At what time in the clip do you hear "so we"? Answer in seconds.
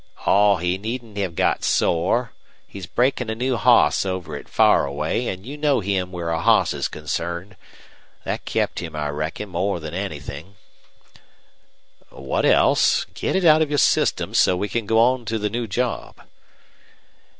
14.33-14.69